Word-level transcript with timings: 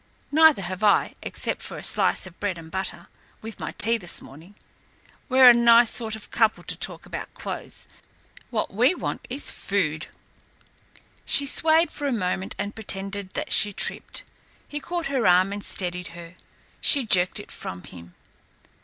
Neither 0.31 0.63
have 0.63 0.83
I, 0.83 1.13
except 1.21 1.69
a 1.69 1.83
slice 1.83 2.25
of 2.25 2.39
bread 2.39 2.57
and 2.57 2.71
butter 2.71 3.07
with 3.43 3.59
my 3.59 3.73
tea 3.73 3.99
this 3.99 4.19
morning. 4.19 4.55
We're 5.29 5.51
a 5.51 5.53
nice 5.53 5.91
sort 5.91 6.15
of 6.15 6.31
couple 6.31 6.63
to 6.63 6.75
talk 6.75 7.05
about 7.05 7.35
clothes. 7.35 7.87
What 8.49 8.73
we 8.73 8.95
want 8.95 9.23
is 9.29 9.51
food." 9.51 10.07
She 11.23 11.45
swayed 11.45 11.91
for 11.91 12.07
a 12.07 12.11
moment 12.11 12.55
and 12.57 12.73
pretended 12.73 13.33
that 13.35 13.51
she 13.51 13.73
tripped. 13.73 14.23
He 14.67 14.79
caught 14.79 15.05
her 15.05 15.27
arm 15.27 15.53
and 15.53 15.63
steadied 15.63 16.07
her. 16.17 16.33
She 16.81 17.05
jerked 17.05 17.39
it 17.39 17.51
from 17.51 17.83
him. 17.83 18.15